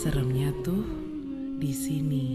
Seremnya 0.00 0.50
tuh 0.62 0.84
di 1.58 1.72
sini. 1.74 2.26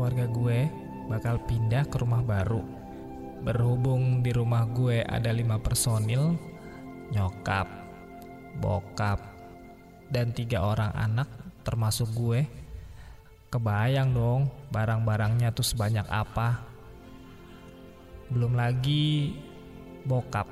keluarga 0.00 0.24
gue 0.32 0.79
bakal 1.10 1.42
pindah 1.42 1.90
ke 1.90 1.98
rumah 1.98 2.22
baru. 2.22 2.62
Berhubung 3.42 4.22
di 4.22 4.30
rumah 4.30 4.62
gue 4.70 5.02
ada 5.02 5.34
lima 5.34 5.58
personil, 5.58 6.38
nyokap, 7.10 7.66
bokap, 8.62 9.18
dan 10.06 10.30
tiga 10.30 10.62
orang 10.62 10.94
anak 10.94 11.26
termasuk 11.66 12.06
gue. 12.14 12.46
Kebayang 13.50 14.14
dong 14.14 14.46
barang-barangnya 14.70 15.50
tuh 15.50 15.66
sebanyak 15.66 16.06
apa. 16.06 16.62
Belum 18.30 18.54
lagi 18.54 19.34
bokap, 20.06 20.46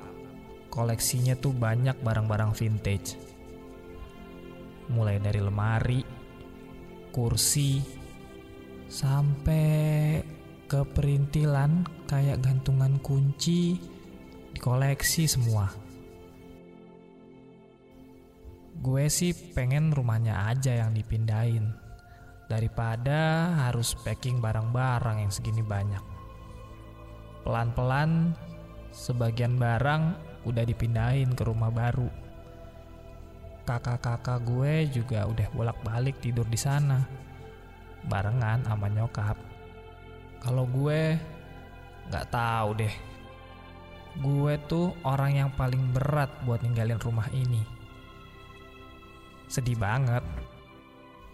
koleksinya 0.67 1.39
tuh 1.39 1.55
banyak 1.55 1.95
barang-barang 2.03 2.51
vintage. 2.51 3.15
Mulai 4.91 5.23
dari 5.23 5.39
lemari, 5.39 6.01
kursi, 7.15 7.79
sampai 8.89 10.38
ke 10.69 10.85
perintilan 10.85 11.81
kayak 12.05 12.45
gantungan 12.45 13.01
kunci 13.01 13.81
dikoleksi 14.53 15.25
semua. 15.25 15.65
Gue 18.77 19.09
sih 19.09 19.33
pengen 19.57 19.89
rumahnya 19.89 20.45
aja 20.45 20.77
yang 20.77 20.93
dipindahin 20.93 21.73
daripada 22.45 23.49
harus 23.65 23.97
packing 24.05 24.37
barang-barang 24.37 25.25
yang 25.25 25.33
segini 25.33 25.65
banyak. 25.65 26.05
Pelan-pelan 27.41 28.37
sebagian 28.93 29.57
barang 29.57 30.03
udah 30.45 30.63
dipindahin 30.69 31.33
ke 31.33 31.49
rumah 31.49 31.73
baru. 31.73 32.13
Kakak-kakak 33.65 34.45
gue 34.45 34.85
juga 35.01 35.25
udah 35.25 35.49
bolak-balik 35.49 36.21
tidur 36.21 36.45
di 36.45 36.61
sana 36.61 37.01
barengan 38.05 38.69
sama 38.69 38.85
nyokap. 38.85 39.48
Kalau 40.39 40.63
gue 40.65 41.19
nggak 42.09 42.27
tahu 42.31 42.69
deh. 42.79 42.95
Gue 44.19 44.57
tuh 44.65 44.95
orang 45.05 45.31
yang 45.35 45.49
paling 45.53 45.93
berat 45.93 46.31
buat 46.43 46.63
ninggalin 46.65 46.99
rumah 46.99 47.29
ini. 47.31 47.61
Sedih 49.47 49.77
banget. 49.77 50.25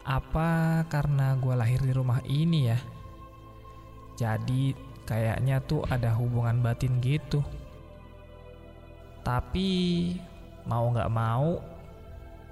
Apa 0.06 0.84
karena 0.86 1.34
gue 1.38 1.53
lahir 1.58 1.81
di 1.81 1.94
rumah 1.94 2.22
ini 2.30 2.70
ya? 2.70 2.80
Jadi 4.16 4.72
kayaknya 5.06 5.62
tuh 5.66 5.86
ada 5.90 6.14
hubungan 6.14 6.62
batin 6.62 7.02
gitu. 7.02 7.42
Tapi 9.25 9.69
mau 10.69 10.90
nggak 10.94 11.14
mau, 11.14 11.58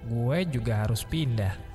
gue 0.06 0.38
juga 0.50 0.86
harus 0.86 1.06
pindah. 1.06 1.73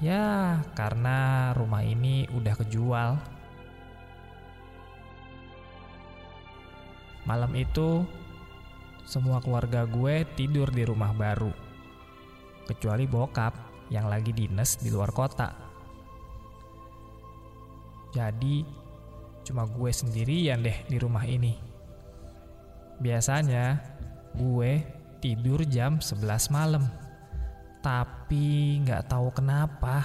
Ya, 0.00 0.64
karena 0.72 1.52
rumah 1.52 1.84
ini 1.84 2.24
udah 2.32 2.56
kejual. 2.56 3.20
Malam 7.28 7.52
itu, 7.52 8.08
semua 9.04 9.44
keluarga 9.44 9.84
gue 9.84 10.24
tidur 10.40 10.72
di 10.72 10.88
rumah 10.88 11.12
baru. 11.12 11.52
Kecuali 12.64 13.04
bokap 13.04 13.52
yang 13.92 14.08
lagi 14.08 14.32
dinas 14.32 14.80
di 14.80 14.88
luar 14.88 15.12
kota. 15.12 15.52
Jadi, 18.16 18.64
cuma 19.44 19.68
gue 19.68 19.92
sendirian 19.92 20.64
deh 20.64 20.80
di 20.88 20.96
rumah 20.96 21.28
ini. 21.28 21.60
Biasanya, 23.04 23.76
gue 24.32 24.80
tidur 25.20 25.60
jam 25.68 26.00
11 26.00 26.48
malam. 26.48 27.09
Tapi 27.80 28.76
nggak 28.84 29.08
tahu 29.08 29.32
kenapa 29.32 30.04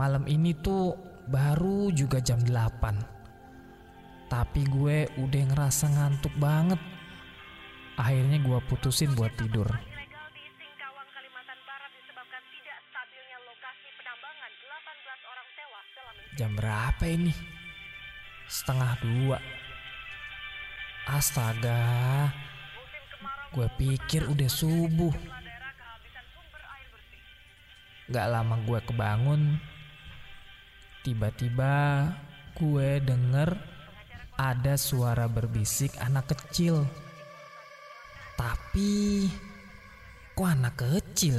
malam 0.00 0.24
ini 0.24 0.56
tuh 0.56 0.96
baru 1.28 1.92
juga 1.92 2.24
jam 2.24 2.40
8. 2.40 4.32
Tapi 4.32 4.60
gue 4.64 5.08
udah 5.20 5.42
ngerasa 5.52 5.92
ngantuk 5.92 6.32
banget. 6.40 6.80
Akhirnya 8.00 8.40
gue 8.40 8.58
putusin 8.64 9.12
buat 9.12 9.32
tidur. 9.36 9.66
ilegal 9.68 10.26
di 10.32 10.44
Singkawang, 10.56 11.08
Kalimantan 11.12 11.58
Barat 11.66 11.90
disebabkan 11.92 12.42
tidak 12.48 12.78
stabilnya 12.88 13.38
lokasi 13.44 13.88
penambangan 13.98 14.50
18 14.54 15.32
orang 15.32 15.48
tewas 15.58 15.86
dalam 15.92 16.14
Jam 16.38 16.50
berapa 16.56 17.04
ini? 17.10 17.32
Setengah 18.48 18.92
dua. 19.02 19.38
Astaga, 21.08 22.28
gue 23.56 23.68
pikir 23.80 24.28
udah 24.28 24.50
subuh. 24.52 25.37
Gak 28.08 28.26
lama 28.32 28.56
gue 28.64 28.80
kebangun, 28.88 29.60
tiba-tiba 31.04 32.08
gue 32.56 33.04
denger 33.04 33.52
ada 34.38 34.80
suara 34.80 35.28
berbisik 35.28 35.92
anak 36.00 36.32
kecil. 36.32 36.88
Tapi, 38.38 39.28
kok 40.32 40.48
anak 40.48 40.80
kecil? 40.80 41.36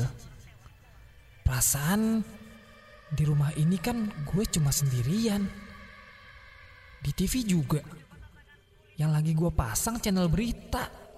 Perasaan 1.41 2.22
di 3.09 3.24
rumah 3.25 3.50
ini 3.57 3.81
kan 3.81 4.06
gue 4.30 4.44
cuma 4.53 4.69
sendirian. 4.69 5.41
Di 7.01 7.09
TV 7.18 7.50
juga. 7.50 7.81
Yang 8.94 9.12
lagi 9.16 9.31
gue 9.34 9.51
pasang 9.57 9.97
channel 9.97 10.30
berita. 10.30 11.09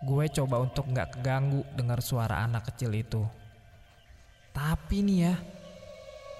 Gue 0.00 0.32
coba 0.32 0.64
untuk 0.64 0.88
nggak 0.88 1.20
keganggu 1.20 1.60
dengar 1.76 2.00
suara 2.00 2.40
anak 2.40 2.72
kecil 2.72 2.96
itu. 2.96 3.20
Tapi 4.50 5.04
nih 5.04 5.18
ya, 5.28 5.34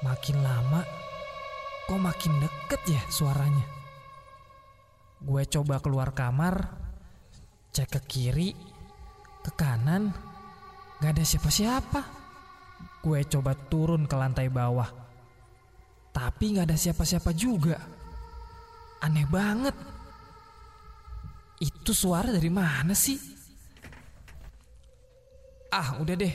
makin 0.01 0.41
lama 0.41 0.81
kok 1.91 1.99
makin 1.99 2.39
deket 2.39 2.83
ya 2.87 3.03
suaranya. 3.11 3.67
Gue 5.21 5.43
coba 5.45 5.83
keluar 5.83 6.15
kamar, 6.15 6.71
cek 7.75 7.99
ke 7.99 8.01
kiri, 8.07 8.55
ke 9.43 9.51
kanan, 9.59 10.15
gak 11.03 11.19
ada 11.19 11.25
siapa-siapa. 11.27 12.01
Gue 13.03 13.27
coba 13.27 13.53
turun 13.59 14.07
ke 14.07 14.15
lantai 14.15 14.49
bawah, 14.49 14.87
tapi 16.15 16.57
gak 16.57 16.71
ada 16.71 16.79
siapa-siapa 16.79 17.35
juga. 17.35 17.77
Aneh 19.03 19.27
banget. 19.29 19.77
Itu 21.61 21.93
suara 21.93 22.33
dari 22.33 22.49
mana 22.49 22.97
sih? 22.97 23.40
Ah, 25.71 25.95
udah 26.03 26.19
deh. 26.19 26.35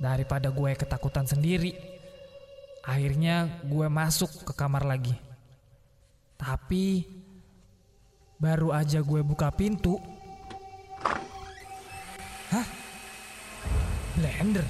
Daripada 0.00 0.48
gue 0.48 0.72
ketakutan 0.72 1.28
sendiri, 1.28 1.76
akhirnya 2.80 3.60
gue 3.68 3.86
masuk 3.92 4.48
ke 4.48 4.52
kamar 4.56 4.88
lagi. 4.88 5.12
Tapi 6.40 7.04
baru 8.40 8.72
aja 8.72 9.04
gue 9.04 9.20
buka 9.20 9.52
pintu. 9.52 10.00
Hah? 12.48 12.66
Blender? 14.16 14.64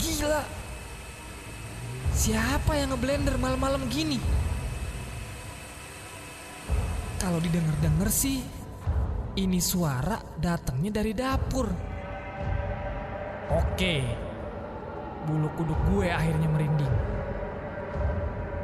Gila. 0.00 0.42
Siapa 2.14 2.80
yang 2.80 2.96
ngeblender 2.96 3.36
malam-malam 3.36 3.84
gini? 3.92 4.16
Kalau 7.20 7.42
didengar-dengar 7.42 8.08
sih, 8.08 8.40
ini 9.34 9.58
suara 9.58 10.18
datangnya 10.38 11.02
dari 11.02 11.12
dapur. 11.14 11.66
Oke, 13.50 13.96
bulu 15.26 15.50
kuduk 15.58 15.80
gue 15.90 16.08
akhirnya 16.10 16.48
merinding. 16.48 16.94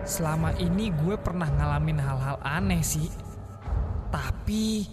Selama 0.06 0.54
ini 0.56 0.94
gue 0.94 1.18
pernah 1.18 1.50
ngalamin 1.50 1.98
hal-hal 2.00 2.38
aneh 2.40 2.82
sih. 2.82 3.10
Tapi 4.10 4.86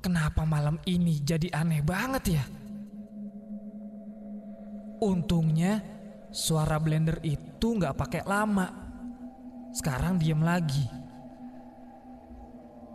kenapa 0.00 0.44
malam 0.44 0.76
ini 0.84 1.20
jadi 1.20 1.52
aneh 1.52 1.80
banget 1.84 2.24
ya? 2.36 2.44
Untungnya 4.98 5.80
suara 6.34 6.76
blender 6.82 7.22
itu 7.22 7.78
nggak 7.78 7.96
pakai 7.96 8.22
lama. 8.26 8.66
Sekarang 9.72 10.18
diem 10.18 10.42
lagi. 10.42 10.97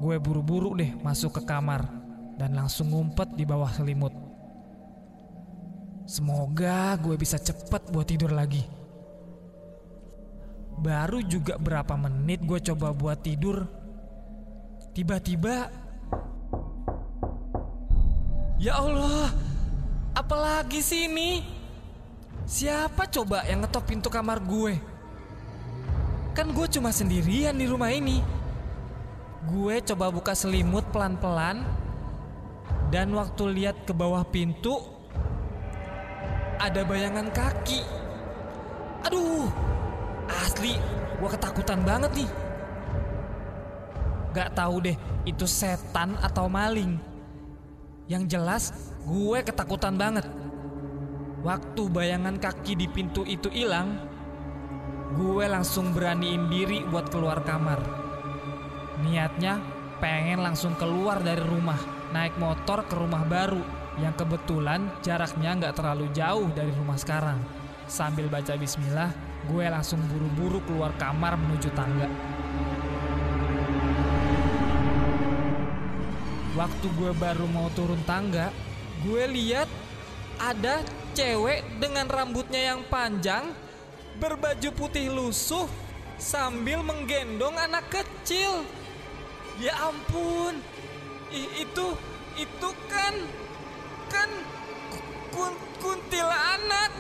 Gue 0.04 0.20
buru-buru 0.20 0.76
deh 0.76 0.92
masuk 1.00 1.40
ke 1.40 1.48
kamar 1.48 1.88
dan 2.36 2.52
langsung 2.60 2.92
ngumpet 2.92 3.40
di 3.40 3.48
bawah 3.48 3.72
selimut. 3.72 4.12
Semoga 6.04 7.00
gue 7.00 7.16
bisa 7.16 7.40
cepet 7.40 7.88
buat 7.88 8.04
tidur 8.04 8.36
lagi. 8.36 8.68
baru 10.84 11.24
juga 11.24 11.56
berapa 11.56 11.96
menit 11.96 12.44
gue 12.44 12.60
coba 12.60 12.92
buat 12.92 13.24
tidur. 13.24 13.64
Tiba-tiba, 14.92 15.72
ya 18.60 18.78
Allah, 18.78 19.32
apalagi 20.12 20.84
sih 20.84 21.08
ini? 21.08 21.40
Siapa 22.44 23.08
coba 23.08 23.48
yang 23.48 23.64
ngetok 23.64 23.88
pintu 23.88 24.12
kamar 24.12 24.44
gue? 24.44 24.76
Kan 26.36 26.52
gue 26.52 26.68
cuma 26.68 26.92
sendirian 26.92 27.56
di 27.56 27.64
rumah 27.64 27.90
ini. 27.96 28.43
Gue 29.44 29.84
coba 29.84 30.08
buka 30.08 30.32
selimut 30.32 30.88
pelan-pelan, 30.96 31.68
dan 32.94 33.10
waktu 33.12 33.44
lihat 33.58 33.84
ke 33.84 33.92
bawah 33.92 34.22
pintu, 34.24 34.80
ada 36.62 36.86
bayangan 36.86 37.28
kaki. 37.34 37.82
Aduh, 39.04 39.52
asli 40.30 40.80
gue 41.20 41.30
ketakutan 41.34 41.82
banget 41.84 42.12
nih. 42.24 42.30
Gak 44.32 44.56
tahu 44.56 44.76
deh 44.80 44.98
itu 45.26 45.44
setan 45.50 46.16
atau 46.22 46.48
maling. 46.48 47.02
Yang 48.08 48.24
jelas 48.32 48.64
gue 49.04 49.40
ketakutan 49.44 50.00
banget. 50.00 50.30
Waktu 51.44 51.82
bayangan 51.92 52.40
kaki 52.40 52.80
di 52.80 52.88
pintu 52.88 53.28
itu 53.28 53.52
hilang, 53.52 54.00
gue 55.20 55.46
langsung 55.52 55.92
beraniin 55.92 56.48
diri 56.48 56.86
buat 56.88 57.12
keluar 57.12 57.44
kamar. 57.44 58.03
Niatnya 59.04 59.60
pengen 60.00 60.40
langsung 60.40 60.80
keluar 60.80 61.20
dari 61.20 61.44
rumah, 61.44 61.78
naik 62.16 62.40
motor 62.40 62.88
ke 62.88 62.96
rumah 62.96 63.28
baru 63.28 63.60
yang 64.00 64.16
kebetulan 64.16 64.90
jaraknya 65.04 65.54
nggak 65.60 65.76
terlalu 65.76 66.08
jauh 66.16 66.48
dari 66.56 66.72
rumah 66.72 66.96
sekarang. 66.96 67.38
Sambil 67.84 68.32
baca 68.32 68.56
bismillah, 68.56 69.12
gue 69.52 69.66
langsung 69.68 70.00
buru-buru 70.08 70.64
keluar 70.64 70.96
kamar 70.96 71.36
menuju 71.36 71.68
tangga. 71.76 72.08
Waktu 76.56 76.88
gue 76.96 77.12
baru 77.18 77.46
mau 77.52 77.68
turun 77.76 78.00
tangga, 78.08 78.54
gue 79.04 79.24
lihat 79.26 79.68
ada 80.40 80.80
cewek 81.12 81.66
dengan 81.78 82.08
rambutnya 82.08 82.72
yang 82.74 82.82
panjang, 82.88 83.52
berbaju 84.22 84.70
putih 84.74 85.12
lusuh, 85.12 85.68
sambil 86.16 86.80
menggendong 86.86 87.58
anak 87.60 87.84
kecil. 87.92 88.64
Ya 89.62 89.74
ampun, 89.86 90.58
i- 91.30 91.54
itu 91.62 91.88
itu 92.34 92.70
kan 92.90 93.14
kan 94.10 94.30
kun, 95.30 95.54
kuntilanak. 95.78 96.92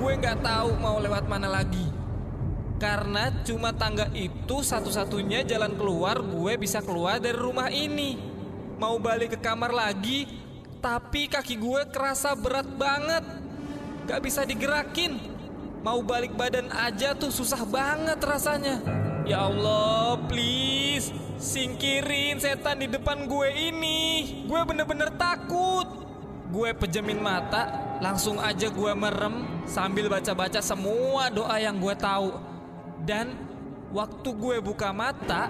Gue 0.00 0.12
nggak 0.16 0.38
tahu 0.40 0.70
mau 0.78 0.96
lewat 1.02 1.26
mana 1.26 1.50
lagi. 1.50 1.86
Karena 2.80 3.28
cuma 3.44 3.76
tangga 3.76 4.08
itu 4.16 4.64
satu-satunya 4.64 5.44
jalan 5.44 5.76
keluar 5.76 6.24
gue 6.24 6.56
bisa 6.56 6.80
keluar 6.80 7.20
dari 7.20 7.36
rumah 7.36 7.68
ini. 7.68 8.16
Mau 8.80 8.96
balik 8.96 9.36
ke 9.36 9.38
kamar 9.44 9.76
lagi, 9.76 10.24
tapi 10.80 11.28
kaki 11.28 11.60
gue 11.60 11.84
kerasa 11.92 12.32
berat 12.32 12.64
banget. 12.80 13.20
Gak 14.08 14.20
bisa 14.24 14.48
digerakin. 14.48 15.29
Mau 15.80 16.04
balik 16.04 16.36
badan 16.36 16.68
aja 16.68 17.16
tuh 17.16 17.32
susah 17.32 17.64
banget 17.64 18.20
rasanya. 18.20 18.84
Ya 19.24 19.48
Allah, 19.48 20.20
please 20.28 21.08
singkirin 21.40 22.36
setan 22.36 22.84
di 22.84 22.88
depan 22.92 23.24
gue 23.24 23.48
ini. 23.48 24.00
Gue 24.44 24.60
bener-bener 24.68 25.08
takut. 25.16 25.88
Gue 26.52 26.76
pejemin 26.76 27.16
mata, 27.16 27.96
langsung 28.04 28.36
aja 28.36 28.68
gue 28.68 28.92
merem 28.92 29.64
sambil 29.64 30.12
baca-baca 30.12 30.60
semua 30.60 31.32
doa 31.32 31.56
yang 31.56 31.80
gue 31.80 31.96
tahu. 31.96 32.28
Dan 33.00 33.32
waktu 33.88 34.28
gue 34.36 34.56
buka 34.60 34.92
mata, 34.92 35.48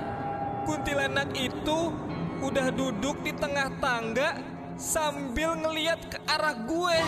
kuntilanak 0.63 1.35
itu 1.35 1.91
udah 2.39 2.71
duduk 2.71 3.19
di 3.27 3.35
tengah 3.35 3.67
tangga 3.83 4.39
sambil 4.79 5.59
ngeliat 5.59 5.99
ke 6.07 6.23
arah 6.31 6.55
gue. 6.55 6.99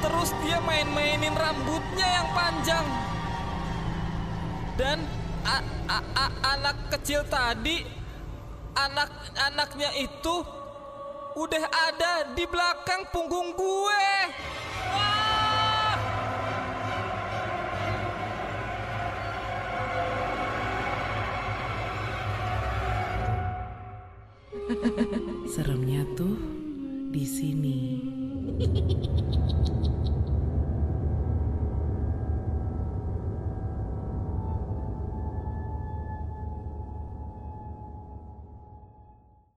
Terus 0.00 0.32
dia 0.40 0.58
main-mainin 0.64 1.36
rambutnya 1.36 2.08
yang 2.08 2.28
panjang. 2.32 2.86
Dan 4.80 5.04
a- 5.44 5.68
a- 5.92 6.08
a- 6.16 6.36
anak 6.56 6.76
kecil 6.96 7.20
tadi, 7.28 7.84
anak-anaknya 8.72 9.92
itu 10.00 10.40
udah 11.36 11.64
ada 11.68 12.32
di 12.32 12.44
belakang 12.48 13.04
punggung 13.12 13.52
gue. 13.54 14.08
Seremnya 25.50 26.06
tuh 26.14 26.38
di 27.10 27.26
sini. 27.26 27.78